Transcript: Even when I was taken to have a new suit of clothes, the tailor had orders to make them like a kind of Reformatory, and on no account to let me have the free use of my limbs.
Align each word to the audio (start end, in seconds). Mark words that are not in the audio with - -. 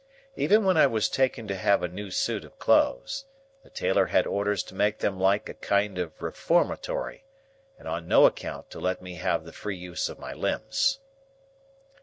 Even 0.35 0.65
when 0.65 0.77
I 0.77 0.87
was 0.87 1.07
taken 1.09 1.47
to 1.47 1.55
have 1.55 1.83
a 1.83 1.87
new 1.87 2.09
suit 2.09 2.43
of 2.43 2.57
clothes, 2.57 3.25
the 3.63 3.69
tailor 3.69 4.07
had 4.07 4.25
orders 4.25 4.63
to 4.63 4.73
make 4.73 4.97
them 4.97 5.19
like 5.19 5.47
a 5.47 5.53
kind 5.53 5.99
of 5.99 6.23
Reformatory, 6.23 7.23
and 7.77 7.87
on 7.87 8.07
no 8.07 8.25
account 8.25 8.71
to 8.71 8.79
let 8.79 9.03
me 9.03 9.17
have 9.17 9.45
the 9.45 9.53
free 9.53 9.77
use 9.77 10.09
of 10.09 10.17
my 10.17 10.33
limbs. 10.33 11.01